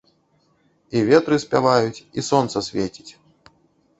[0.99, 3.09] І ветры спяваюць, і сонца свеціць.